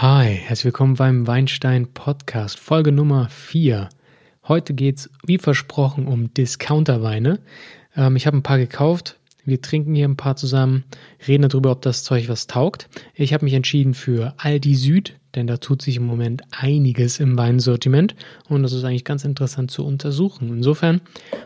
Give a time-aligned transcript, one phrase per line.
[0.00, 3.88] Hi, herzlich willkommen beim Weinstein Podcast, Folge Nummer 4.
[4.46, 7.40] Heute geht es, wie versprochen, um Discounterweine.
[7.96, 9.18] Ähm, ich habe ein paar gekauft.
[9.44, 10.84] Wir trinken hier ein paar zusammen,
[11.26, 12.88] reden darüber, ob das Zeug was taugt.
[13.12, 17.36] Ich habe mich entschieden für Aldi Süd, denn da tut sich im Moment einiges im
[17.36, 18.14] Weinsortiment
[18.48, 20.50] und das ist eigentlich ganz interessant zu untersuchen.
[20.50, 21.00] Insofern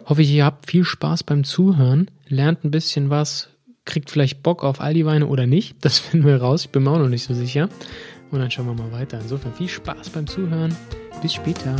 [0.05, 3.49] hoffe ich, ihr habt viel Spaß beim Zuhören, lernt ein bisschen was,
[3.87, 5.77] kriegt vielleicht Bock auf Aldi-Weine oder nicht.
[5.81, 6.67] Das finden wir raus.
[6.67, 7.71] Ich bin mir auch noch nicht so sicher.
[8.33, 9.21] Und dann schauen wir mal weiter.
[9.21, 10.75] Insofern viel Spaß beim Zuhören.
[11.21, 11.77] Bis später.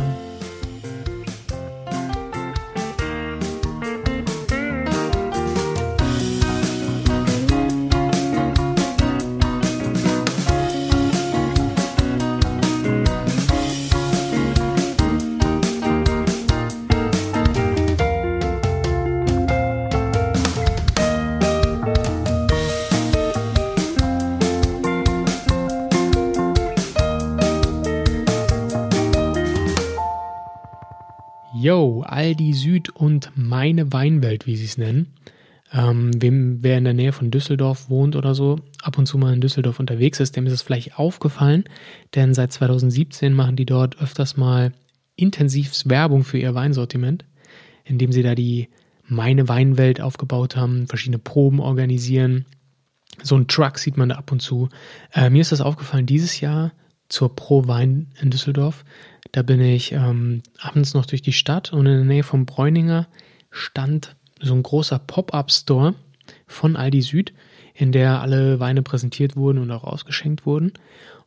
[31.63, 35.13] Yo, Aldi Süd und meine Weinwelt, wie sie es nennen.
[35.71, 39.33] Ähm, wem, wer in der Nähe von Düsseldorf wohnt oder so, ab und zu mal
[39.33, 41.63] in Düsseldorf unterwegs ist, dem ist es vielleicht aufgefallen,
[42.15, 44.73] denn seit 2017 machen die dort öfters mal
[45.15, 47.23] intensiv Werbung für ihr Weinsortiment,
[47.85, 48.67] indem sie da die
[49.07, 52.45] Meine Weinwelt aufgebaut haben, verschiedene Proben organisieren.
[53.21, 54.67] So ein Truck sieht man da ab und zu.
[55.13, 56.73] Äh, mir ist das aufgefallen dieses Jahr
[57.07, 58.83] zur Pro Wein in Düsseldorf.
[59.33, 63.07] Da bin ich ähm, abends noch durch die Stadt und in der Nähe vom Bräuninger
[63.49, 65.95] stand so ein großer Pop-up-Store
[66.45, 67.33] von Aldi Süd,
[67.73, 70.73] in der alle Weine präsentiert wurden und auch ausgeschenkt wurden.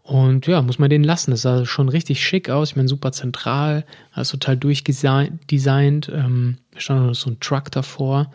[0.05, 1.33] Und ja, muss man den lassen.
[1.33, 2.71] Das sah schon richtig schick aus.
[2.71, 6.09] Ich meine, super zentral, alles total durchdesignt.
[6.09, 8.31] Ähm, stand noch so ein Truck davor.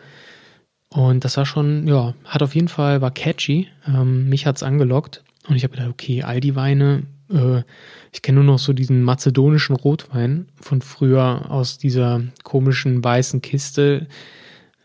[0.90, 3.68] Und das war schon, ja, hat auf jeden Fall, war catchy.
[3.88, 5.24] Ähm, mich hat's angelockt.
[5.48, 7.62] Und ich habe gedacht, okay, Aldi-Weine, äh,
[8.12, 14.06] ich kenne nur noch so diesen mazedonischen Rotwein von früher aus dieser komischen weißen Kiste.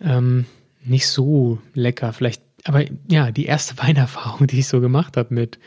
[0.01, 0.45] Ähm,
[0.83, 5.59] nicht so lecker, vielleicht, aber ja, die erste Weinerfahrung, die ich so gemacht habe mit,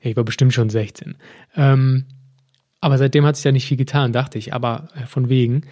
[0.00, 1.16] ich war bestimmt schon 16.
[1.56, 2.04] Ähm,
[2.80, 4.54] aber seitdem hat sich ja nicht viel getan, dachte ich.
[4.54, 5.62] Aber äh, von wegen,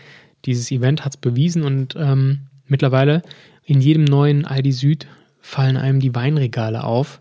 [0.44, 3.22] dieses Event hat es bewiesen und ähm, mittlerweile
[3.64, 5.06] in jedem neuen Aldi Süd
[5.41, 7.20] fallen einem die Weinregale auf.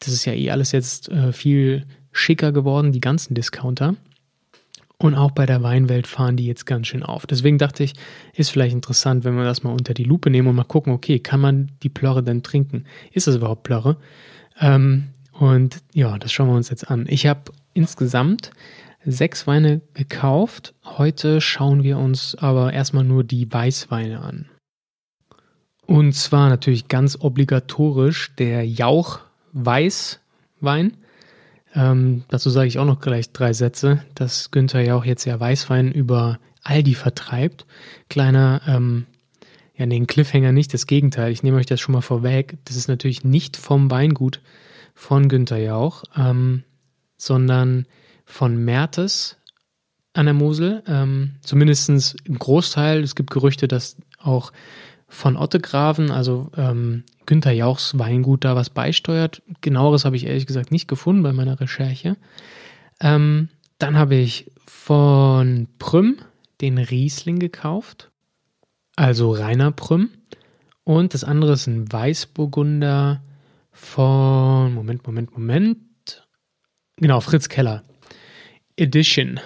[0.00, 1.86] Das ist ja eh alles jetzt äh, viel
[2.20, 3.96] schicker geworden, die ganzen Discounter.
[4.98, 7.26] Und auch bei der Weinwelt fahren die jetzt ganz schön auf.
[7.26, 7.94] Deswegen dachte ich,
[8.34, 11.18] ist vielleicht interessant, wenn wir das mal unter die Lupe nehmen und mal gucken, okay,
[11.18, 12.84] kann man die Plörre denn trinken?
[13.10, 13.96] Ist das überhaupt Plörre?
[14.60, 17.06] Ähm, und ja, das schauen wir uns jetzt an.
[17.08, 18.50] Ich habe insgesamt
[19.02, 20.74] sechs Weine gekauft.
[20.84, 24.50] Heute schauen wir uns aber erstmal nur die Weißweine an.
[25.86, 29.20] Und zwar natürlich ganz obligatorisch der Jauch
[29.52, 30.98] Weißwein.
[31.74, 35.38] Ähm, dazu sage ich auch noch gleich drei Sätze, dass Günther ja auch jetzt ja
[35.38, 37.66] Weißwein über Aldi vertreibt.
[38.08, 39.06] Kleiner, ähm,
[39.76, 41.32] ja, ein Cliffhanger nicht, das Gegenteil.
[41.32, 42.58] Ich nehme euch das schon mal vorweg.
[42.64, 44.40] Das ist natürlich nicht vom Weingut
[44.94, 46.64] von Günther Jauch, ähm,
[47.16, 47.86] sondern
[48.26, 49.38] von Mertes
[50.12, 50.82] an der Mosel.
[50.86, 53.02] Ähm, Zumindest ein Großteil.
[53.02, 54.52] Es gibt Gerüchte, dass auch
[55.10, 59.42] von Ottegraven, also ähm, Günther Jauchs Weingut, da was beisteuert.
[59.60, 62.16] Genaueres habe ich ehrlich gesagt nicht gefunden bei meiner Recherche.
[63.00, 63.48] Ähm,
[63.78, 66.18] dann habe ich von Prüm
[66.60, 68.10] den Riesling gekauft,
[68.96, 70.10] also Rainer Prüm.
[70.84, 73.22] Und das andere ist ein Weißburgunder
[73.72, 76.26] von, Moment, Moment, Moment.
[76.96, 77.82] Genau, Fritz Keller.
[78.76, 79.40] Edition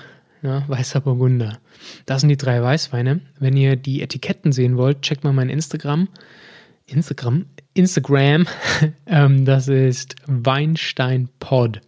[0.44, 1.59] ja, weißer Burgunder.
[2.05, 3.21] Das sind die drei Weißweine.
[3.41, 6.09] Wenn ihr die Etiketten sehen wollt, checkt mal mein Instagram.
[6.84, 7.47] Instagram?
[7.72, 8.47] Instagram.
[9.06, 11.81] ähm, das ist Weinstein Pod.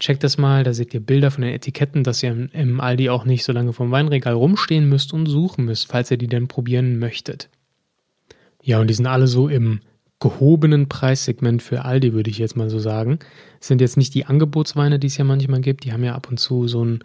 [0.00, 3.26] Checkt das mal, da seht ihr Bilder von den Etiketten, dass ihr im, Aldi auch
[3.26, 6.98] nicht so lange vom Weinregal rumstehen müsst und suchen müsst, falls ihr die denn probieren
[6.98, 7.50] möchtet.
[8.62, 9.80] Ja, und die sind alle so im
[10.20, 13.18] gehobenen Preissegment für Aldi, würde ich jetzt mal so sagen.
[13.58, 15.84] Das sind jetzt nicht die Angebotsweine, die es ja manchmal gibt.
[15.84, 17.04] Die haben ja ab und zu so ein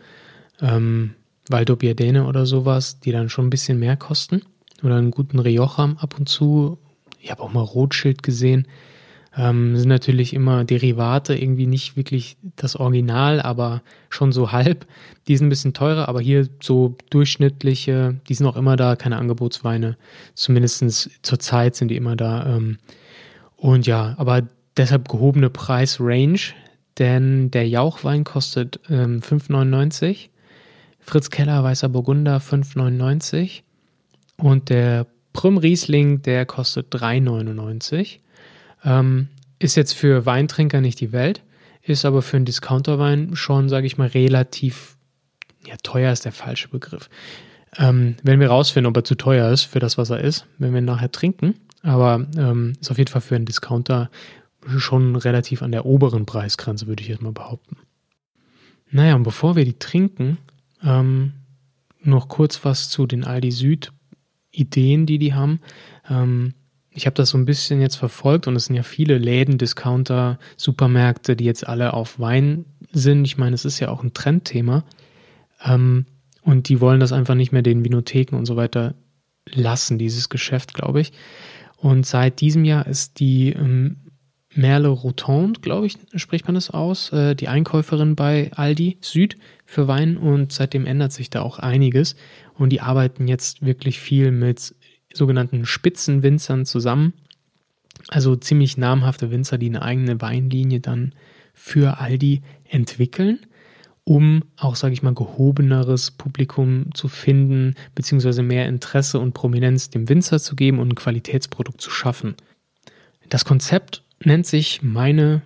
[0.61, 1.13] ähm,
[1.49, 4.41] Valdobbiadene oder sowas, die dann schon ein bisschen mehr kosten.
[4.83, 6.77] Oder einen guten Rioja ab und zu.
[7.19, 8.67] Ich habe auch mal Rotschild gesehen.
[9.35, 14.87] Ähm, sind natürlich immer Derivate, irgendwie nicht wirklich das Original, aber schon so halb.
[15.27, 19.17] Die sind ein bisschen teurer, aber hier so durchschnittliche, die sind auch immer da, keine
[19.17, 19.97] Angebotsweine.
[20.33, 22.57] Zumindest zur Zeit sind die immer da.
[22.57, 22.77] Ähm,
[23.55, 24.43] und ja, aber
[24.75, 26.53] deshalb gehobene Preisrange,
[26.97, 30.29] denn der Jauchwein kostet ähm, 5,99
[31.07, 33.61] Fritz Keller Weißer Burgunder 5,99
[34.35, 38.19] und der Prüm Riesling, der kostet 3,99.
[38.83, 41.43] Ähm, ist jetzt für Weintrinker nicht die Welt,
[41.81, 44.97] ist aber für einen Discounterwein schon, sage ich mal, relativ,
[45.65, 47.09] ja, teuer ist der falsche Begriff.
[47.77, 50.73] Ähm, werden wir rausfinden, ob er zu teuer ist für das, was er ist, wenn
[50.73, 51.55] wir ihn nachher trinken.
[51.83, 54.09] Aber ähm, ist auf jeden Fall für einen Discounter
[54.77, 57.77] schon relativ an der oberen Preisgrenze, würde ich jetzt mal behaupten.
[58.91, 60.37] Naja, und bevor wir die trinken,
[60.83, 61.33] ähm,
[62.01, 63.91] noch kurz was zu den Aldi Süd
[64.51, 65.59] Ideen, die die haben.
[66.09, 66.53] Ähm,
[66.91, 70.39] ich habe das so ein bisschen jetzt verfolgt und es sind ja viele Läden, Discounter,
[70.55, 73.25] Supermärkte, die jetzt alle auf Wein sind.
[73.25, 74.83] Ich meine, es ist ja auch ein Trendthema.
[75.63, 76.07] Ähm,
[76.41, 78.95] und die wollen das einfach nicht mehr den Vinotheken und so weiter
[79.53, 81.11] lassen, dieses Geschäft, glaube ich.
[81.75, 83.97] Und seit diesem Jahr ist die ähm,
[84.57, 89.87] Merle Rotonde, glaube ich, spricht man das aus, äh, die Einkäuferin bei Aldi Süd für
[89.87, 92.15] Wein und seitdem ändert sich da auch einiges
[92.55, 94.75] und die arbeiten jetzt wirklich viel mit
[95.13, 97.13] sogenannten Spitzenwinzern zusammen.
[98.07, 101.13] Also ziemlich namhafte Winzer, die eine eigene Weinlinie dann
[101.53, 103.39] für Aldi entwickeln,
[104.03, 110.07] um auch, sage ich mal, gehobeneres Publikum zu finden, beziehungsweise mehr Interesse und Prominenz dem
[110.09, 112.35] Winzer zu geben und ein Qualitätsprodukt zu schaffen.
[113.29, 115.41] Das Konzept nennt sich Meine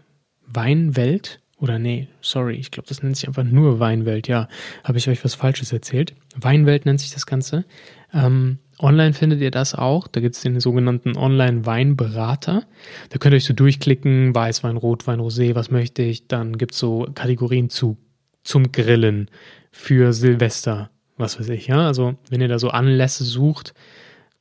[0.47, 1.39] Weinwelt.
[1.57, 4.27] Oder nee, sorry, ich glaube, das nennt sich einfach nur Weinwelt.
[4.27, 4.47] Ja,
[4.83, 6.15] habe ich euch was Falsches erzählt.
[6.35, 7.65] Weinwelt nennt sich das Ganze.
[8.13, 10.07] Ähm, online findet ihr das auch.
[10.07, 12.63] Da gibt es den sogenannten Online-Weinberater.
[13.09, 16.27] Da könnt ihr euch so durchklicken, Weißwein, Rotwein, Rosé, was möchte ich.
[16.27, 17.97] Dann gibt es so Kategorien zu,
[18.44, 19.29] zum Grillen
[19.71, 21.68] für Silvester, was weiß ich.
[21.68, 23.75] Ja, also wenn ihr da so Anlässe sucht,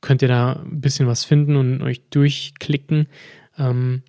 [0.01, 3.07] könnt ihr da ein bisschen was finden und euch durchklicken.
[3.59, 4.01] Ähm,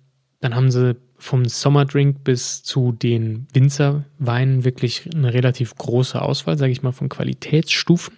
[0.43, 6.73] dann haben sie vom Sommerdrink bis zu den Winzerweinen wirklich eine relativ große Auswahl, sage
[6.73, 8.17] ich mal, von Qualitätsstufen.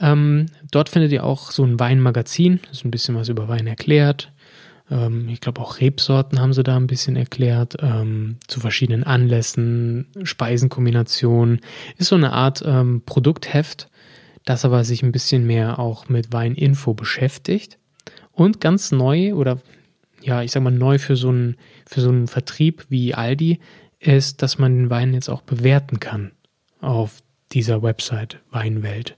[0.00, 3.68] Ähm, dort findet ihr auch so ein Weinmagazin, das ist ein bisschen was über Wein
[3.68, 4.32] erklärt.
[4.90, 10.08] Ähm, ich glaube auch Rebsorten haben sie da ein bisschen erklärt, ähm, zu verschiedenen Anlässen,
[10.24, 11.60] Speisenkombinationen.
[11.96, 13.88] Ist so eine Art ähm, Produktheft,
[14.44, 17.78] das aber sich ein bisschen mehr auch mit Weininfo beschäftigt.
[18.32, 19.60] Und ganz neu oder
[20.22, 21.56] ja, ich sag mal, neu für so einen,
[21.86, 23.58] für so einen Vertrieb wie Aldi
[23.98, 26.32] ist, dass man den Wein jetzt auch bewerten kann
[26.80, 27.20] auf
[27.52, 29.16] dieser Website Weinwelt.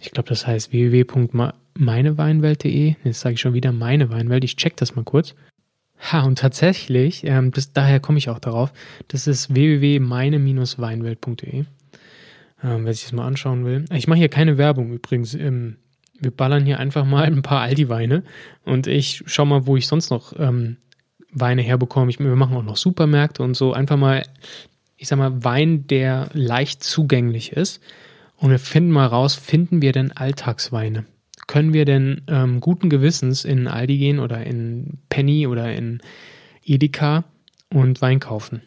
[0.00, 2.96] Ich glaube, das heißt www.meineweinwelt.de.
[3.04, 4.44] Jetzt sage ich schon wieder meine Weinwelt.
[4.44, 5.34] Ich check das mal kurz.
[6.10, 8.72] Ha, und tatsächlich, ähm, das, daher komme ich auch darauf,
[9.06, 11.64] das ist www.meine-weinwelt.de.
[12.64, 13.86] Ähm, wer sich das mal anschauen will.
[13.92, 15.34] Ich mache hier keine Werbung übrigens.
[15.34, 15.76] Ähm,
[16.20, 18.22] wir ballern hier einfach mal ein paar Aldi-Weine
[18.64, 20.76] und ich schau mal, wo ich sonst noch ähm,
[21.32, 22.10] Weine herbekomme.
[22.10, 23.72] Ich, wir machen auch noch Supermärkte und so.
[23.72, 24.22] Einfach mal,
[24.96, 27.82] ich sag mal, Wein, der leicht zugänglich ist.
[28.36, 31.06] Und wir finden mal raus, finden wir denn Alltagsweine?
[31.46, 36.00] Können wir denn ähm, guten Gewissens in Aldi gehen oder in Penny oder in
[36.64, 37.24] Edeka
[37.70, 38.62] und Wein kaufen?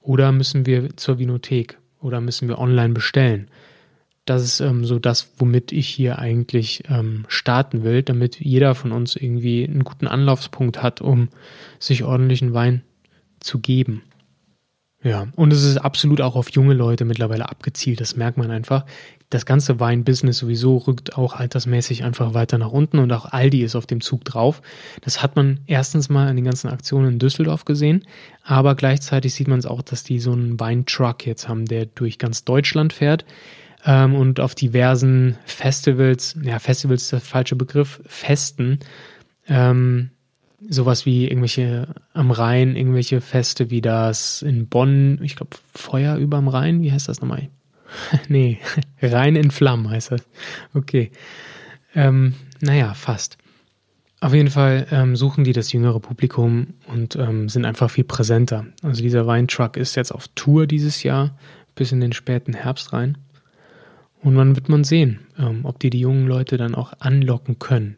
[0.00, 1.78] Oder müssen wir zur Vinothek?
[2.00, 3.48] Oder müssen wir online bestellen?
[4.26, 8.92] Das ist ähm, so das, womit ich hier eigentlich ähm, starten will, damit jeder von
[8.92, 11.28] uns irgendwie einen guten Anlaufspunkt hat, um
[11.78, 12.82] sich ordentlichen Wein
[13.40, 14.02] zu geben.
[15.02, 18.84] Ja, und es ist absolut auch auf junge Leute mittlerweile abgezielt, das merkt man einfach.
[19.30, 23.76] Das ganze Weinbusiness sowieso rückt auch altersmäßig einfach weiter nach unten und auch Aldi ist
[23.76, 24.62] auf dem Zug drauf.
[25.02, 28.04] Das hat man erstens mal an den ganzen Aktionen in Düsseldorf gesehen,
[28.42, 32.18] aber gleichzeitig sieht man es auch, dass die so einen Weintruck jetzt haben, der durch
[32.18, 33.24] ganz Deutschland fährt
[33.84, 38.80] ähm, und auf diversen Festivals, ja, Festivals ist der falsche Begriff, Festen,
[39.48, 40.10] ähm,
[40.68, 46.48] sowas wie irgendwelche am Rhein, irgendwelche Feste wie das in Bonn, ich glaube Feuer überm
[46.48, 47.48] Rhein, wie heißt das nochmal?
[48.28, 48.58] nee,
[49.02, 50.26] Rhein in Flammen heißt das.
[50.74, 51.10] Okay.
[51.94, 53.38] Ähm, naja, fast.
[54.20, 58.66] Auf jeden Fall ähm, suchen die das jüngere Publikum und ähm, sind einfach viel präsenter.
[58.82, 61.38] Also dieser Weintruck ist jetzt auf Tour dieses Jahr
[61.74, 63.18] bis in den späten Herbst rein.
[64.22, 67.96] Und dann wird man sehen, ähm, ob die die jungen Leute dann auch anlocken können.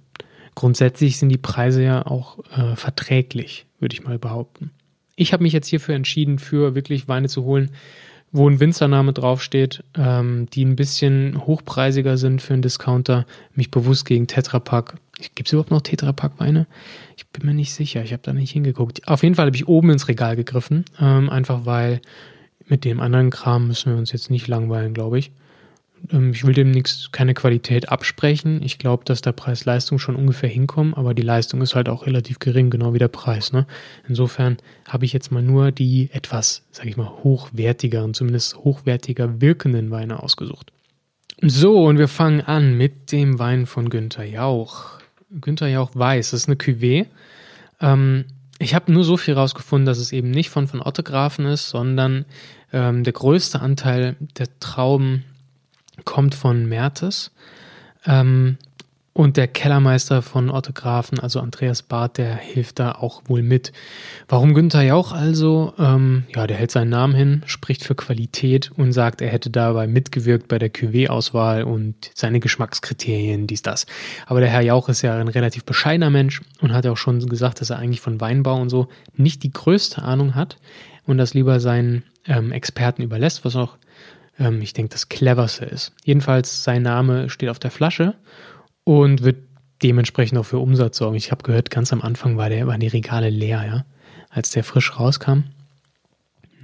[0.55, 4.73] Grundsätzlich sind die Preise ja auch äh, verträglich, würde ich mal behaupten.
[5.15, 7.71] Ich habe mich jetzt hierfür entschieden, für wirklich Weine zu holen,
[8.31, 14.05] wo ein Winzername draufsteht, ähm, die ein bisschen hochpreisiger sind für einen Discounter, mich bewusst
[14.05, 14.97] gegen Tetrapack.
[15.35, 16.67] Gibt es überhaupt noch Tetrapack-Weine?
[17.17, 19.07] Ich bin mir nicht sicher, ich habe da nicht hingeguckt.
[19.09, 22.01] Auf jeden Fall habe ich oben ins Regal gegriffen, ähm, einfach weil
[22.67, 25.33] mit dem anderen Kram müssen wir uns jetzt nicht langweilen, glaube ich.
[26.13, 28.63] Ähm, ich will dem nichts, keine Qualität absprechen.
[28.63, 32.39] Ich glaube, dass der Preis-Leistung schon ungefähr hinkommen, aber die Leistung ist halt auch relativ
[32.39, 33.53] gering, genau wie der Preis.
[33.53, 33.67] Ne?
[34.09, 39.91] Insofern habe ich jetzt mal nur die etwas, sage ich mal, hochwertigeren, zumindest hochwertiger wirkenden
[39.91, 40.73] Weine ausgesucht.
[41.41, 44.99] So, und wir fangen an mit dem Wein von Günther Jauch.
[45.31, 47.07] Günther Jauch Weiß, das ist eine Cuvée.
[47.81, 48.25] Ähm,
[48.59, 52.25] ich habe nur so viel rausgefunden, dass es eben nicht von von Ottografen ist, sondern
[52.73, 55.25] ähm, der größte Anteil der Trauben
[56.05, 57.31] kommt von Mertes.
[58.07, 58.59] Ähm,
[59.19, 63.73] und der Kellermeister von Autografen, also Andreas Barth, der hilft da auch wohl mit.
[64.29, 65.75] Warum Günther Jauch also?
[65.77, 69.89] Ähm, ja, der hält seinen Namen hin, spricht für Qualität und sagt, er hätte dabei
[69.89, 73.87] mitgewirkt bei der QW-Auswahl und seine Geschmackskriterien, dies, das.
[74.27, 77.61] Aber der Herr Jauch ist ja ein relativ bescheidener Mensch und hat auch schon gesagt,
[77.61, 78.87] dass er eigentlich von Weinbau und so
[79.17, 80.59] nicht die größte Ahnung hat
[81.07, 83.79] und das lieber seinen ähm, Experten überlässt, was auch,
[84.39, 85.93] ähm, ich denke, das cleverste ist.
[86.05, 88.15] Jedenfalls, sein Name steht auf der Flasche
[88.85, 89.37] und wird
[89.83, 91.17] dementsprechend auch für Umsatz sorgen.
[91.17, 93.85] Ich habe gehört, ganz am Anfang war der, waren die Regale leer, ja,
[94.31, 95.45] als der frisch rauskam.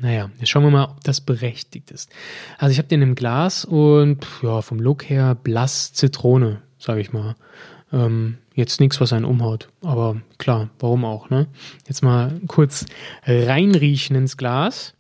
[0.00, 2.10] Naja, jetzt schauen wir mal, ob das berechtigt ist.
[2.58, 7.12] Also ich habe den im Glas und ja, vom Look her blass Zitrone, sage ich
[7.12, 7.36] mal.
[7.92, 11.46] Ähm, jetzt nichts, was einen umhaut, aber klar, warum auch, ne?
[11.86, 12.86] Jetzt mal kurz
[13.24, 14.94] reinriechen ins Glas.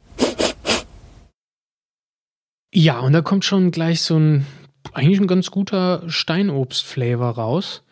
[2.76, 4.46] Ja, und da kommt schon gleich so ein
[4.92, 7.82] eigentlich ein ganz guter Steinobst-Flavor raus.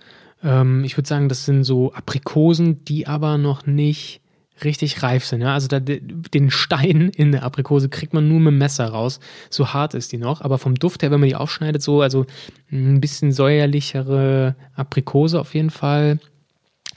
[0.42, 4.20] Ähm, ich würde sagen, das sind so Aprikosen, die aber noch nicht
[4.64, 5.40] richtig reif sind.
[5.40, 5.54] Ja?
[5.54, 9.20] Also da, den Stein in der Aprikose kriegt man nur mit dem Messer raus.
[9.50, 10.40] So hart ist die noch.
[10.40, 12.26] Aber vom Duft her, wenn man die aufschneidet, so, also
[12.70, 16.18] ein bisschen säuerlichere Aprikose auf jeden Fall.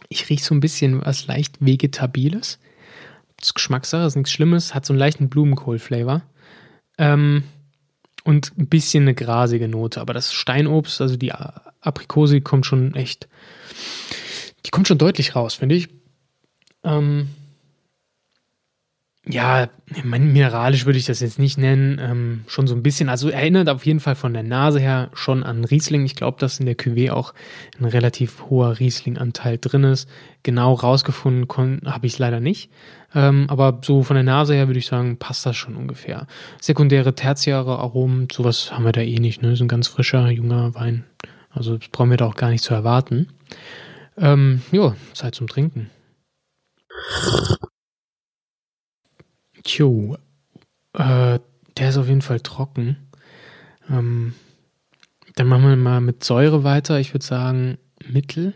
[0.09, 2.59] Ich rieche so ein bisschen was leicht Vegetabiles.
[3.39, 6.23] Das Geschmackssache, ist nichts Schlimmes, hat so einen leichten Blumenkohl-Flavor.
[6.97, 7.43] Ähm,
[8.25, 10.01] und ein bisschen eine grasige Note.
[10.01, 13.29] Aber das Steinobst, also die Aprikose, kommt schon echt,
[14.65, 15.87] die kommt schon deutlich raus, finde ich.
[16.83, 17.29] Ähm,
[19.27, 19.69] ja,
[20.03, 23.85] mineralisch würde ich das jetzt nicht nennen, ähm, schon so ein bisschen, also erinnert auf
[23.85, 26.05] jeden Fall von der Nase her schon an Riesling.
[26.05, 27.33] Ich glaube, dass in der Cuvée auch
[27.79, 30.07] ein relativ hoher Riesling-Anteil drin ist.
[30.43, 31.47] Genau rausgefunden
[31.85, 32.69] habe ich es leider nicht.
[33.15, 36.27] Ähm, aber so von der Nase her würde ich sagen, passt das schon ungefähr.
[36.61, 39.41] Sekundäre, tertiäre Aromen, sowas haben wir da eh nicht.
[39.41, 39.53] Ne?
[39.53, 41.03] Ist ein ganz frischer, junger Wein.
[41.49, 43.29] Also das brauchen wir da auch gar nicht zu erwarten.
[44.17, 45.89] Ähm, ja, Zeit zum Trinken.
[49.65, 50.17] Tjo,
[50.93, 51.39] äh,
[51.77, 52.97] der ist auf jeden Fall trocken.
[53.89, 54.33] Ähm,
[55.35, 56.99] dann machen wir mal mit Säure weiter.
[56.99, 58.53] Ich würde sagen, mittel.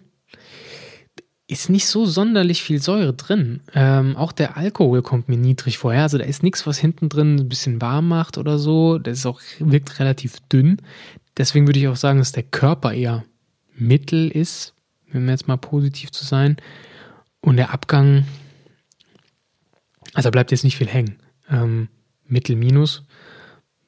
[1.48, 3.62] Ist nicht so sonderlich viel Säure drin.
[3.74, 6.04] Ähm, auch der Alkohol kommt mir niedrig vorher.
[6.04, 9.00] Also da ist nichts, was hinten drin ein bisschen warm macht oder so.
[9.00, 10.78] Das ist auch, wirkt relativ dünn.
[11.38, 13.26] Deswegen würde ich auch sagen, dass der Körper eher
[13.76, 14.76] mittel ist,
[15.12, 16.58] wenn wir jetzt mal positiv zu sein.
[17.42, 18.26] Und der Abgang,
[20.20, 21.18] also bleibt jetzt nicht viel hängen.
[21.50, 21.90] Ähm,
[22.28, 23.04] Mittel minus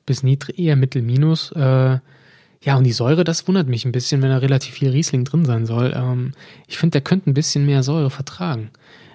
[0.06, 1.52] bis niedrig, eher Mittel minus.
[1.54, 2.00] Äh,
[2.64, 5.46] ja, und die Säure, das wundert mich ein bisschen, wenn da relativ viel Riesling drin
[5.46, 5.94] sein soll.
[5.96, 6.34] Ähm,
[6.68, 8.72] ich finde, der könnte ein bisschen mehr Säure vertragen.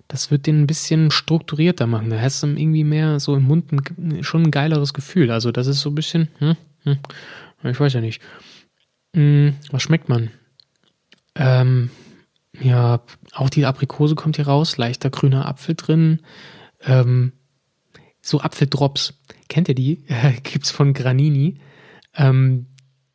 [0.09, 2.11] Das wird den ein bisschen strukturierter machen.
[2.11, 5.31] Da hast du irgendwie mehr so im Mund ein, schon ein geileres Gefühl.
[5.31, 6.99] Also, das ist so ein bisschen, hm, hm,
[7.65, 8.23] ich weiß ja nicht.
[9.15, 10.31] Hm, was schmeckt man?
[11.35, 11.91] Ähm,
[12.61, 13.01] ja,
[13.33, 16.21] auch die Aprikose kommt hier raus, leichter grüner Apfel drin.
[16.87, 17.33] Ähm,
[18.23, 19.15] so Apfeldrops.
[19.49, 20.05] Kennt ihr die?
[20.43, 21.59] Gibt's von Granini.
[22.15, 22.67] Ähm,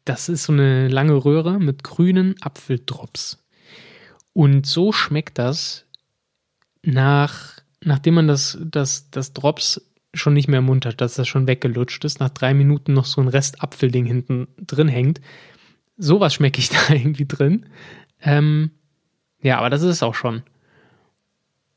[0.05, 3.43] das ist so eine lange Röhre mit grünen Apfeldrops.
[4.33, 5.85] Und so schmeckt das
[6.83, 9.81] nach, nachdem man das, das, das Drops
[10.13, 13.27] schon nicht mehr hat, dass das schon weggelutscht ist, nach drei Minuten noch so ein
[13.27, 15.21] Rest Apfelding hinten drin hängt.
[15.97, 17.67] Sowas schmecke ich da irgendwie drin.
[18.21, 18.71] Ähm,
[19.41, 20.43] ja, aber das ist es auch schon.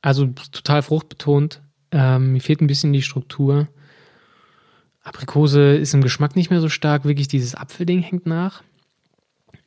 [0.02, 1.62] Also total fruchtbetont.
[1.94, 3.68] Ähm, mir fehlt ein bisschen die Struktur.
[5.02, 7.04] Aprikose ist im Geschmack nicht mehr so stark.
[7.04, 8.62] Wirklich dieses Apfelding hängt nach.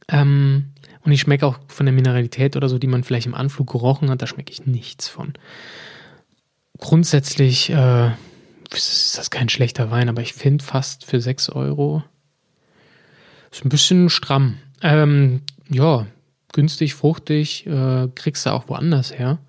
[0.09, 3.71] Ähm, und ich schmecke auch von der Mineralität oder so, die man vielleicht im Anflug
[3.71, 5.33] gerochen hat, da schmecke ich nichts von.
[6.77, 8.11] Grundsätzlich äh,
[8.73, 12.03] ist das kein schlechter Wein, aber ich finde fast für 6 Euro
[13.51, 14.57] ist ein bisschen stramm.
[14.81, 16.05] Ähm, ja,
[16.53, 19.39] günstig, fruchtig, äh, kriegst du auch woanders her.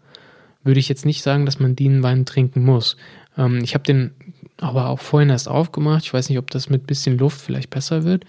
[0.69, 2.99] Würde ich jetzt nicht sagen, dass man den Wein trinken muss.
[3.39, 4.11] Ähm, ich habe den
[4.59, 6.05] aber auch vorhin erst aufgemacht.
[6.05, 8.27] Ich weiß nicht, ob das mit bisschen Luft vielleicht besser wird.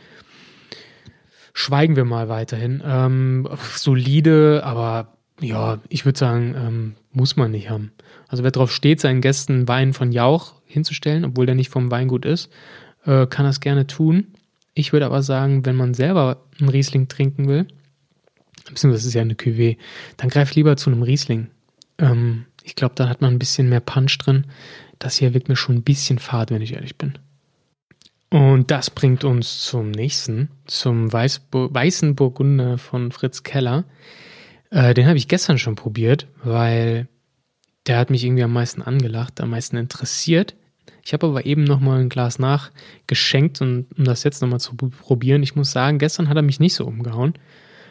[1.51, 2.81] Schweigen wir mal weiterhin.
[2.85, 7.91] Ähm, solide, aber ja, ich würde sagen, ähm, muss man nicht haben.
[8.29, 12.23] Also wer darauf steht, seinen Gästen Wein von Jauch hinzustellen, obwohl der nicht vom Weingut
[12.23, 12.49] ist,
[13.03, 14.27] äh, kann das gerne tun.
[14.75, 17.67] Ich würde aber sagen, wenn man selber einen Riesling trinken will,
[18.65, 19.75] beziehungsweise das ist ja eine Cuvée,
[20.15, 21.49] dann greif lieber zu einem Riesling.
[21.99, 24.47] Ähm, ich glaube, da hat man ein bisschen mehr Punch drin.
[24.97, 27.17] Das hier wirkt mir schon ein bisschen fad, wenn ich ehrlich bin.
[28.29, 33.85] Und das bringt uns zum nächsten, zum Weißbur Weißen Burgunder von Fritz Keller.
[34.69, 37.07] Äh, den habe ich gestern schon probiert, weil
[37.87, 40.55] der hat mich irgendwie am meisten angelacht, am meisten interessiert.
[41.03, 44.59] Ich habe aber eben noch mal ein Glas nachgeschenkt, und, um das jetzt noch mal
[44.59, 45.41] zu probieren.
[45.41, 47.33] Ich muss sagen, gestern hat er mich nicht so umgehauen.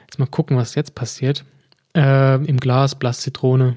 [0.03, 1.45] Jetzt mal gucken, was jetzt passiert.
[1.97, 3.77] Äh, Im Glas, Blass Zitrone,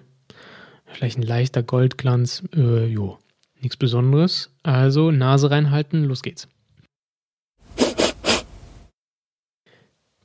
[0.93, 2.43] vielleicht ein leichter Goldglanz.
[2.55, 3.19] Äh, jo,
[3.59, 4.51] nichts Besonderes.
[4.63, 6.47] Also Nase reinhalten, los geht's.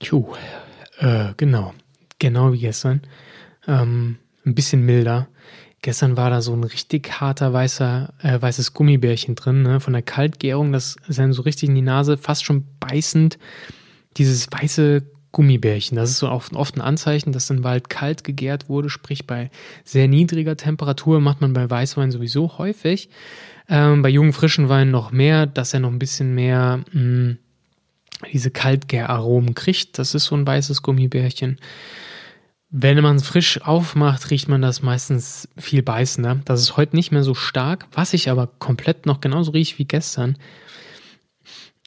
[0.01, 0.35] Tju,
[0.99, 1.75] äh, genau.
[2.19, 3.03] Genau wie gestern.
[3.67, 5.29] Ähm, ein bisschen milder.
[5.83, 9.81] Gestern war da so ein richtig harter weißer, äh, weißes Gummibärchen drin, ne?
[9.81, 10.73] von der Kaltgärung.
[10.73, 13.39] Das ist dann so richtig in die Nase, fast schon beißend.
[14.17, 15.03] Dieses weiße
[15.37, 19.27] Gummibärchen, das ist so oft, oft ein Anzeichen, dass ein Wald kalt gegärt wurde, sprich
[19.27, 19.51] bei
[19.85, 23.11] sehr niedriger Temperatur macht man bei Weißwein sowieso häufig.
[23.69, 27.39] Ähm, bei jungen frischen Weinen noch mehr, dass er noch ein bisschen mehr mh, hm,
[28.33, 29.99] diese Kaltgäraromen kriegt.
[29.99, 31.59] Das ist so ein weißes Gummibärchen.
[32.71, 36.41] Wenn man es frisch aufmacht, riecht man das meistens viel beißender.
[36.47, 37.87] Das ist heute nicht mehr so stark.
[37.93, 40.39] Was ich aber komplett noch genauso rieche wie gestern,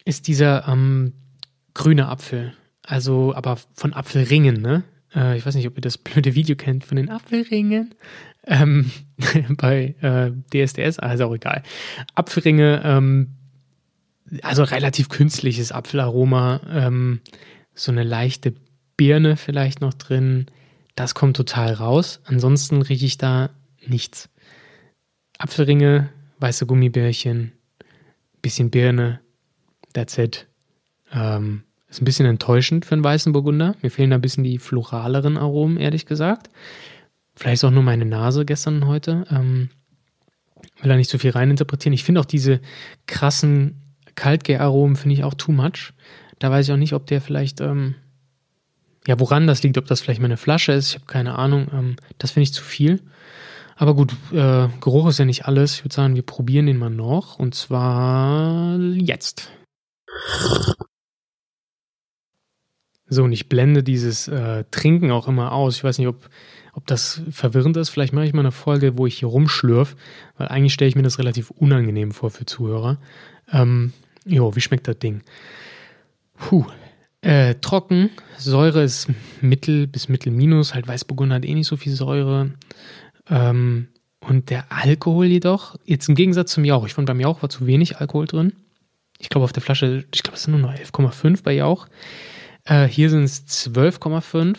[0.05, 1.13] ist dieser ähm,
[1.73, 2.53] grüne Apfel.
[2.89, 4.84] Also, aber von Apfelringen, ne?
[5.13, 7.93] Äh, ich weiß nicht, ob ihr das blöde Video kennt von den Apfelringen.
[8.48, 8.89] Ähm,
[9.50, 11.62] bei äh, DSDS, also auch egal.
[12.15, 13.36] Apfelringe, ähm,
[14.41, 17.22] also relativ künstliches Apfelaroma, ähm,
[17.75, 18.55] so eine leichte
[18.98, 20.48] Birne vielleicht noch drin.
[20.96, 22.22] Das kommt total raus.
[22.25, 23.51] Ansonsten rieche ich da
[23.86, 24.29] nichts.
[25.38, 27.51] Apfelringe, weiße Gummibärchen,
[28.41, 29.19] bisschen Birne,
[29.93, 30.48] that's it.
[31.13, 33.75] Ähm, ist ein bisschen enttäuschend für einen weißen Burgunder.
[33.81, 36.50] Mir fehlen da ein bisschen die floraleren Aromen, ehrlich gesagt.
[37.36, 39.25] Vielleicht ist auch nur meine Nase gestern und heute.
[39.31, 39.69] Ähm,
[40.81, 41.93] will da nicht so viel reininterpretieren.
[41.93, 42.62] Ich finde auch diese
[43.08, 45.93] krassen Kaltgäraromen finde ich auch too much.
[46.38, 47.96] Da weiß ich auch nicht, ob der vielleicht ähm,
[49.08, 51.67] ja, woran das liegt, ob das vielleicht meine Flasche ist, ich habe keine Ahnung.
[51.74, 53.01] Ähm, das finde ich zu viel.
[53.75, 55.75] Aber gut, äh, Geruch ist ja nicht alles.
[55.75, 57.39] Ich würde sagen, wir probieren den mal noch.
[57.39, 59.51] Und zwar jetzt.
[63.10, 65.76] So, und ich blende dieses äh, Trinken auch immer aus.
[65.78, 66.30] Ich weiß nicht, ob,
[66.74, 67.89] ob das verwirrend ist.
[67.89, 69.95] Vielleicht mache ich mal eine Folge, wo ich hier rumschlürf,
[70.38, 72.98] weil eigentlich stelle ich mir das relativ unangenehm vor für Zuhörer.
[73.52, 73.93] Ähm,
[74.26, 75.22] jo, wie schmeckt das Ding?
[76.38, 76.65] Puh,
[77.22, 79.08] äh, trocken, Säure ist
[79.41, 82.52] mittel bis mittel minus, halt Weißburgunder hat eh nicht so viel Säure.
[83.30, 83.89] Ähm,
[84.22, 87.67] und der Alkohol jedoch, jetzt im Gegensatz zum Jauch, ich fand beim Jauch war zu
[87.67, 88.54] wenig Alkohol drin.
[89.17, 91.88] Ich glaube auf der Flasche, ich glaube es sind nur noch 11,5 bei Jauch.
[92.69, 94.55] Äh, hier sind es 12,5.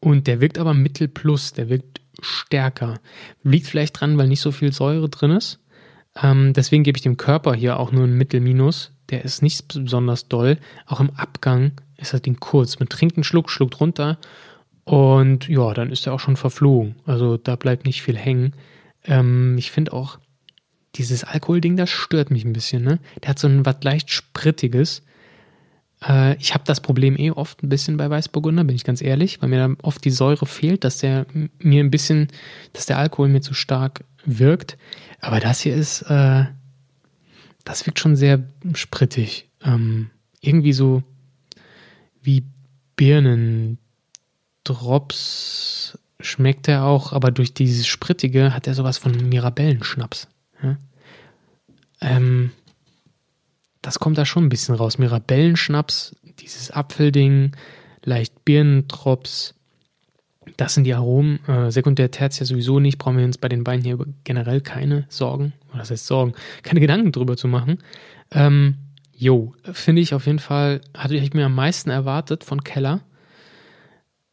[0.00, 3.00] Und der wirkt aber mittel plus, der wirkt stärker.
[3.42, 5.58] Liegt vielleicht dran, weil nicht so viel Säure drin ist.
[6.22, 9.74] Ähm, deswegen gebe ich dem Körper hier auch nur ein mittel minus der ist nicht
[9.74, 10.58] besonders doll.
[10.86, 12.78] Auch im Abgang ist das Ding kurz.
[12.78, 14.18] Man trinkt einen Schluck, schluckt runter
[14.84, 16.96] und ja, dann ist er auch schon verflogen.
[17.04, 18.54] Also da bleibt nicht viel hängen.
[19.04, 20.18] Ähm, ich finde auch,
[20.96, 22.82] dieses Alkoholding, das stört mich ein bisschen.
[22.82, 22.98] Ne?
[23.22, 25.02] Der hat so ein was leicht Sprittiges.
[26.06, 29.40] Äh, ich habe das Problem eh oft ein bisschen bei Weißburgunder, bin ich ganz ehrlich,
[29.40, 31.26] weil mir da oft die Säure fehlt, dass der
[31.58, 32.28] mir ein bisschen,
[32.72, 34.76] dass der Alkohol mir zu stark wirkt.
[35.20, 36.44] Aber das hier ist, äh,
[37.64, 38.42] das wirkt schon sehr
[38.74, 39.48] sprittig.
[39.62, 40.10] Ähm,
[40.40, 41.02] irgendwie so
[42.22, 42.44] wie
[42.96, 43.78] Birnendrops
[46.20, 50.28] schmeckt er auch, aber durch dieses Sprittige hat er sowas von Mirabellenschnaps.
[50.62, 50.76] Ja?
[52.02, 52.50] Ähm,
[53.90, 54.98] das kommt da schon ein bisschen raus.
[54.98, 57.56] Mirabellenschnaps, dieses Apfelding,
[58.04, 59.54] leicht Birnendrops,
[60.56, 61.44] das sind die Aromen.
[61.48, 62.98] Äh, Sekundär, Tertiär sowieso nicht.
[62.98, 66.78] Brauchen wir uns bei den beiden hier generell keine Sorgen, oder das heißt Sorgen, keine
[66.78, 67.78] Gedanken drüber zu machen.
[68.30, 68.76] Ähm,
[69.12, 73.00] jo, finde ich auf jeden Fall, hatte ich mir am meisten erwartet von Keller.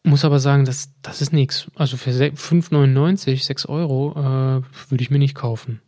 [0.04, 1.65] Muss aber sagen, das, das ist nichts.
[1.74, 5.82] Also für 5,99, 6 Euro äh, würde ich mir nicht kaufen.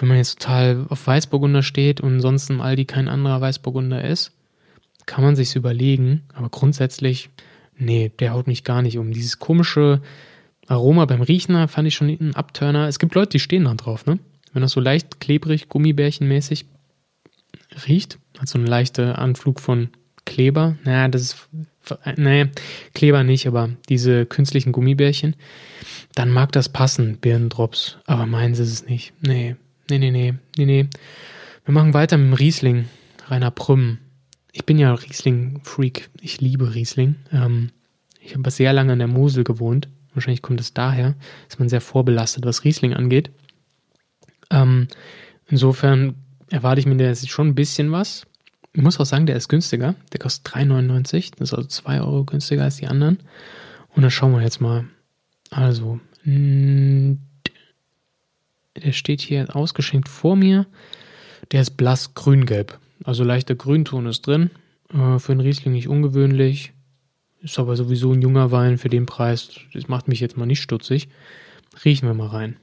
[0.00, 4.32] Wenn man jetzt total auf Weißburgunder steht und sonst im Aldi kein anderer Weißburgunder ist,
[5.06, 6.22] kann man sich's überlegen.
[6.34, 7.30] Aber grundsätzlich
[7.80, 9.10] Nee, der haut mich gar nicht um.
[9.10, 10.02] Dieses komische
[10.68, 12.86] Aroma beim Riechen fand ich schon ein Abturner.
[12.86, 14.18] Es gibt Leute, die stehen da drauf, ne?
[14.52, 16.66] Wenn das so leicht klebrig, gummibärchenmäßig
[17.88, 19.88] riecht, hat so einen leichten Anflug von
[20.26, 20.76] Kleber.
[20.84, 21.48] Naja, das ist,
[22.16, 22.48] nee,
[22.94, 25.34] Kleber nicht, aber diese künstlichen Gummibärchen,
[26.14, 27.96] dann mag das passen, Birnendrops.
[28.04, 29.14] Aber meins ist es nicht.
[29.22, 29.56] Nee,
[29.90, 30.88] nee, nee, nee, nee, nee.
[31.64, 32.86] Wir machen weiter mit dem Riesling.
[33.28, 33.98] Rainer Prüm
[34.52, 36.10] ich bin ja Riesling-Freak.
[36.20, 37.16] Ich liebe Riesling.
[37.32, 37.70] Ähm,
[38.20, 39.88] ich habe sehr lange an der Mosel gewohnt.
[40.14, 41.14] Wahrscheinlich kommt es daher,
[41.48, 43.30] dass man sehr vorbelastet, was Riesling angeht.
[44.50, 44.88] Ähm,
[45.46, 46.16] insofern
[46.50, 48.26] erwarte ich mir der schon ein bisschen was.
[48.72, 49.94] Ich muss auch sagen, der ist günstiger.
[50.12, 51.32] Der kostet 3,99.
[51.36, 53.18] Das ist also 2 Euro günstiger als die anderen.
[53.94, 54.84] Und dann schauen wir jetzt mal.
[55.50, 56.00] Also,
[58.76, 60.66] der steht hier ausgeschenkt vor mir.
[61.52, 62.78] Der ist blass grün-gelb.
[63.04, 64.50] Also leichter Grünton ist drin.
[64.92, 66.72] Äh, für einen Riesling nicht ungewöhnlich.
[67.42, 69.50] Ist aber sowieso ein junger Wein für den Preis.
[69.72, 71.08] Das macht mich jetzt mal nicht stutzig.
[71.84, 72.56] Riechen wir mal rein.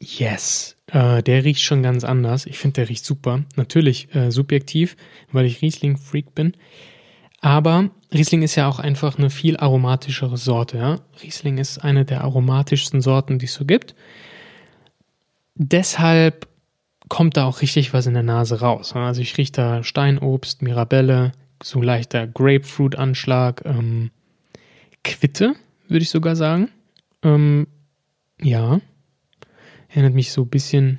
[0.00, 2.46] Yes, äh, der riecht schon ganz anders.
[2.46, 3.44] Ich finde, der riecht super.
[3.56, 4.96] Natürlich äh, subjektiv,
[5.32, 6.56] weil ich Riesling-Freak bin.
[7.44, 10.78] Aber Riesling ist ja auch einfach eine viel aromatischere Sorte.
[10.78, 11.00] Ja?
[11.22, 13.94] Riesling ist eine der aromatischsten Sorten, die es so gibt.
[15.54, 16.48] Deshalb
[17.10, 18.94] kommt da auch richtig was in der Nase raus.
[18.94, 24.10] Also ich rieche da Steinobst, Mirabelle, so leichter Grapefruit-Anschlag, ähm,
[25.02, 25.54] Quitte,
[25.86, 26.70] würde ich sogar sagen.
[27.22, 27.66] Ähm,
[28.40, 28.80] ja,
[29.88, 30.98] erinnert mich so ein bisschen.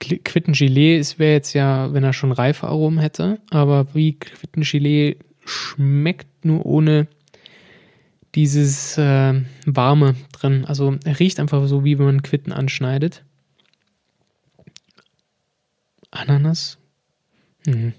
[0.00, 6.66] Quittengelee wäre jetzt ja, wenn er schon reife Aromen hätte, aber wie Quittengelee schmeckt nur
[6.66, 7.08] ohne
[8.34, 10.64] dieses äh, Warme drin.
[10.66, 13.24] Also er riecht einfach so, wie wenn man Quitten anschneidet.
[16.10, 16.78] Ananas?
[17.66, 17.92] Hm.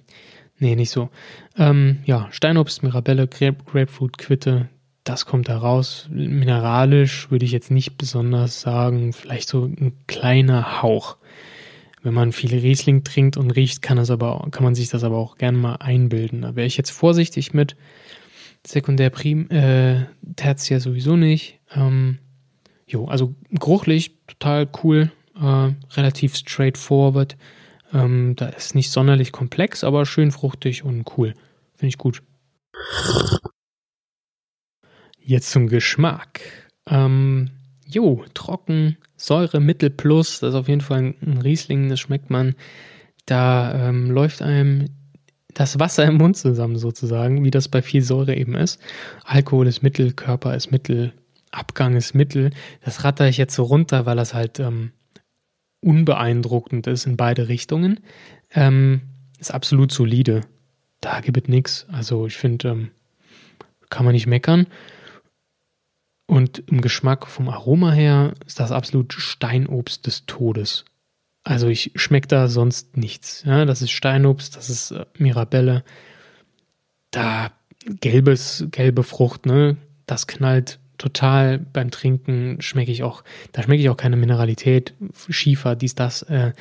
[0.60, 1.10] Nee, nicht so.
[1.57, 4.69] Ähm, ja, Steinobst, Mirabelle, Grape, Grapefruit, Quitte,
[5.03, 6.07] das kommt da raus.
[6.10, 11.17] Mineralisch würde ich jetzt nicht besonders sagen, vielleicht so ein kleiner Hauch.
[12.07, 15.17] Wenn man viel Riesling trinkt und riecht, kann, das aber, kann man sich das aber
[15.17, 16.43] auch gerne mal einbilden.
[16.43, 17.75] Da wäre ich jetzt vorsichtig mit.
[18.65, 20.05] Sekundär Prim, äh,
[20.37, 21.59] Tertiär sowieso nicht.
[21.75, 22.19] Ähm,
[22.87, 27.35] jo, also geruchlich total cool, äh, relativ straightforward.
[27.91, 31.33] Ähm, da ist nicht sonderlich komplex, aber schön fruchtig und cool.
[31.75, 32.23] Finde ich gut.
[35.19, 36.39] Jetzt zum Geschmack.
[36.89, 37.49] Ähm,
[37.88, 42.56] jo, trocken, Säure, Mittel plus, das ist auf jeden Fall ein Riesling, das schmeckt man.
[43.26, 44.89] Da ähm, läuft einem
[45.54, 48.80] das Wasser im Mund zusammen sozusagen, wie das bei viel Säure eben ist.
[49.23, 51.13] Alkohol ist Mittel, Körper ist Mittel,
[51.50, 52.52] Abgang ist Mittel.
[52.86, 54.91] Das ratter ich jetzt so runter, weil das halt ähm,
[55.82, 58.02] unbeeindruckend ist in beide Richtungen.
[58.54, 59.02] Ähm,
[59.39, 60.41] ist absolut solide.
[61.02, 61.88] Da gibt es nichts.
[61.91, 62.91] Also ich finde, ähm,
[63.89, 64.67] kann man nicht meckern.
[66.27, 70.85] Und im Geschmack vom Aroma her ist das absolut Steinobst des Todes.
[71.43, 73.43] Also ich schmecke da sonst nichts.
[73.45, 75.83] Ja, das ist Steinobst, das ist äh, Mirabelle.
[77.11, 77.51] Da
[77.85, 79.77] gelbes, gelbe Frucht, ne?
[80.05, 84.95] Das knallt total beim Trinken schmecke ich auch, da schmecke ich auch keine Mineralität,
[85.29, 86.53] Schiefer, dies, das, äh,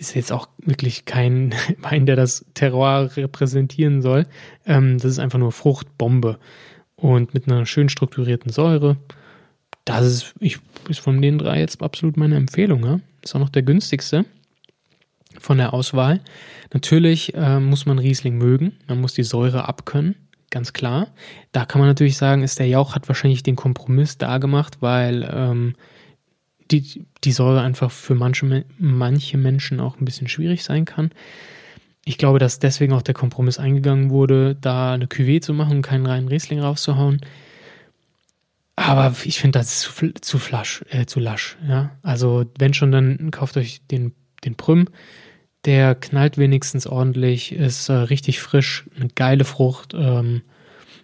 [0.00, 4.26] ist jetzt auch wirklich kein Wein, der das Terroir repräsentieren soll.
[4.66, 6.38] Ähm, das ist einfach nur Fruchtbombe
[7.00, 8.96] und mit einer schön strukturierten Säure.
[9.84, 10.58] Das ist, ich,
[10.88, 12.84] ist von den drei jetzt absolut meine Empfehlung.
[12.84, 13.00] Ja?
[13.22, 14.24] Ist auch noch der günstigste
[15.38, 16.20] von der Auswahl.
[16.72, 20.14] Natürlich äh, muss man Riesling mögen, man muss die Säure abkönnen
[20.50, 21.08] ganz klar.
[21.52, 25.28] Da kann man natürlich sagen, ist der Jauch hat wahrscheinlich den Kompromiss da gemacht, weil
[25.32, 25.74] ähm,
[26.70, 31.10] die, die Säure einfach für manche, manche Menschen auch ein bisschen schwierig sein kann.
[32.04, 35.82] Ich glaube, dass deswegen auch der Kompromiss eingegangen wurde, da eine Cuvée zu machen und
[35.82, 37.20] keinen reinen Riesling rauszuhauen.
[38.76, 41.58] Aber ich finde das zu, zu flasch, äh, zu lasch.
[41.68, 41.98] Ja?
[42.02, 44.88] Also wenn schon, dann kauft euch den, den Prüm.
[45.66, 49.92] Der knallt wenigstens ordentlich, ist äh, richtig frisch, eine geile Frucht.
[49.92, 50.40] Ähm,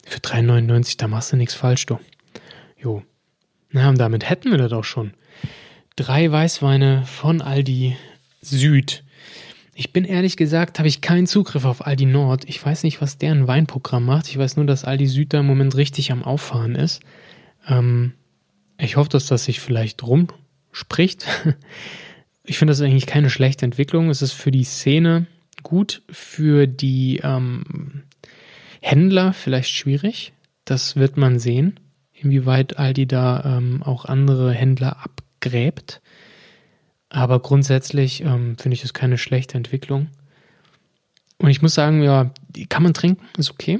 [0.07, 1.99] für 3,99, da machst du nichts falsch, du.
[2.79, 3.03] Jo.
[3.71, 5.13] Na, und damit hätten wir das auch schon.
[5.97, 7.97] Drei Weißweine von Aldi
[8.41, 9.05] Süd.
[9.79, 12.49] Ich bin ehrlich gesagt, habe ich keinen Zugriff auf Aldi Nord.
[12.49, 14.27] Ich weiß nicht, was deren Weinprogramm macht.
[14.27, 17.03] Ich weiß nur, dass Aldi Süd da im Moment richtig am Auffahren ist.
[17.69, 18.15] Ähm,
[18.79, 21.27] ich hoffe, dass das sich vielleicht rumspricht.
[22.45, 24.09] ich finde das eigentlich keine schlechte Entwicklung.
[24.09, 25.27] Es ist für die Szene
[25.63, 28.05] gut, für die ähm,
[28.81, 30.33] Händler vielleicht schwierig.
[30.65, 31.79] Das wird man sehen,
[32.15, 36.01] inwieweit Aldi da ähm, auch andere Händler abgräbt.
[37.09, 40.09] Aber grundsätzlich ähm, finde ich das keine schlechte Entwicklung.
[41.39, 43.79] Und ich muss sagen, ja, die kann man trinken, ist okay.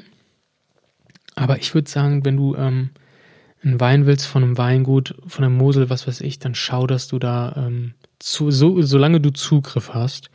[1.35, 2.91] Aber ich würde sagen, wenn du ähm,
[3.63, 7.09] einen Wein willst von einem Weingut, von der Mosel, was weiß ich, dann schau, dass
[7.09, 10.31] du da ähm, zu, so, solange du Zugriff hast,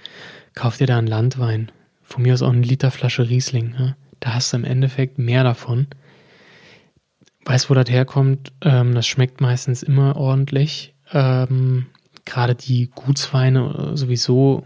[0.54, 1.72] kauf dir da einen Landwein.
[2.04, 3.76] Von mir aus auch eine Literflasche Riesling.
[3.78, 3.96] Ja?
[4.20, 5.88] Da hast du im Endeffekt mehr davon.
[7.46, 8.52] Weißt, wo das herkommt?
[8.62, 10.94] Ähm, das schmeckt meistens immer ordentlich.
[11.12, 11.88] Ähm,
[12.26, 14.66] Gerade die Gutsweine sowieso,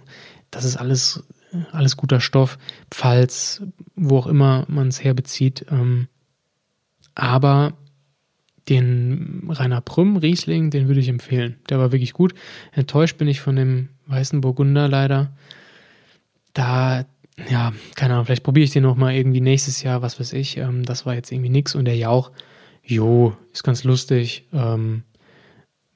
[0.52, 1.24] das ist alles,
[1.72, 2.58] alles guter Stoff.
[2.92, 3.62] Pfalz,
[3.96, 5.66] wo auch immer man es herbezieht.
[5.70, 6.08] Ähm,
[7.14, 7.74] aber
[8.68, 11.58] den Rainer Prüm Riesling, den würde ich empfehlen.
[11.70, 12.34] Der war wirklich gut.
[12.72, 15.32] Enttäuscht bin ich von dem weißen Burgunder leider.
[16.54, 17.06] Da
[17.50, 20.58] ja, keine Ahnung, vielleicht probiere ich den nochmal irgendwie nächstes Jahr, was weiß ich.
[20.58, 21.76] Ähm, das war jetzt irgendwie nix.
[21.76, 22.32] Und der Jauch,
[22.84, 24.48] jo, ist ganz lustig.
[24.54, 25.04] Ähm,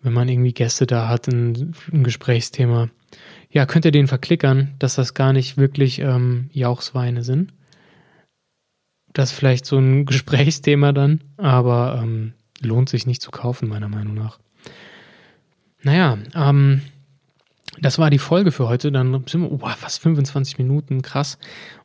[0.02, 2.90] wenn man irgendwie Gäste da hat, ein, ein, Gesprächsthema.
[3.50, 7.54] Ja, könnt ihr den verklickern, dass das gar nicht wirklich ähm, Jauchsweine sind.
[9.14, 13.90] Das ist vielleicht so ein Gesprächsthema dann, aber ähm, lohnt sich nicht zu kaufen, meiner
[13.90, 14.40] Meinung nach.
[15.82, 16.82] Naja, ähm,
[17.82, 18.92] das war die Folge für heute.
[18.92, 21.38] Dann sind wir, oh, fast 25 Minuten, krass.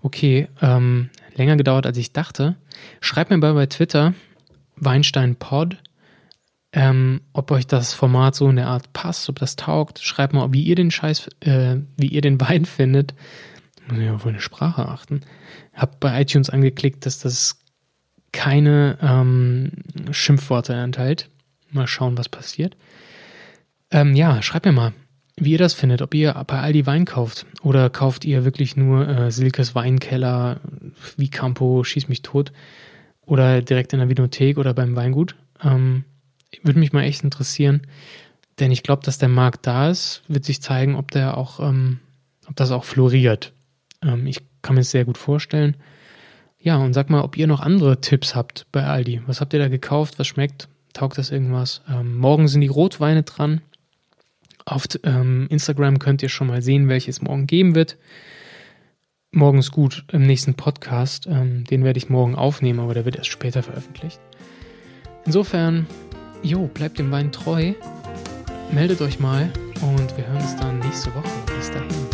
[0.02, 2.56] Okay, ähm, länger gedauert, als ich dachte.
[3.00, 4.14] Schreibt mir mal bei Twitter,
[4.76, 5.76] Weinstein Pod,
[6.76, 10.00] ähm, ob euch das Format so in der Art passt, ob das taugt.
[10.00, 13.14] Schreibt mal, wie ihr den Scheiß, äh, wie ihr den Wein findet.
[13.88, 15.20] Muss ich auf meine Sprache achten.
[15.72, 17.60] Hab bei iTunes angeklickt, dass das
[18.32, 19.70] keine ähm,
[20.10, 21.28] Schimpfworte enthält.
[21.70, 22.76] Mal schauen, was passiert.
[23.92, 24.92] Ähm, ja, schreibt mir mal,
[25.36, 29.08] wie ihr das findet, ob ihr bei Aldi Wein kauft oder kauft ihr wirklich nur
[29.08, 30.60] äh, Silkes Weinkeller
[31.16, 32.52] wie Campo, schieß mich tot
[33.20, 35.36] oder direkt in der Vinothek oder beim Weingut.
[35.62, 36.04] Ähm,
[36.62, 37.82] würde mich mal echt interessieren,
[38.58, 42.00] denn ich glaube, dass der Markt da ist, wird sich zeigen, ob der auch, ähm,
[42.46, 43.52] ob das auch floriert.
[44.02, 45.76] Ähm, ich kann mir das sehr gut vorstellen.
[46.58, 49.22] Ja, und sag mal, ob ihr noch andere Tipps habt bei Aldi.
[49.26, 50.18] Was habt ihr da gekauft?
[50.18, 50.68] Was schmeckt?
[50.92, 51.82] Taugt das irgendwas?
[51.88, 53.60] Ähm, morgen sind die Rotweine dran.
[54.64, 57.98] Auf ähm, Instagram könnt ihr schon mal sehen, welches morgen geben wird.
[59.30, 61.26] Morgen ist gut im nächsten Podcast.
[61.26, 64.20] Ähm, den werde ich morgen aufnehmen, aber der wird erst später veröffentlicht.
[65.26, 65.86] Insofern,
[66.44, 67.72] jo, bleibt dem Wein treu.
[68.70, 69.50] Meldet euch mal
[69.82, 71.28] und wir hören uns dann nächste Woche.
[71.56, 72.13] Bis dahin.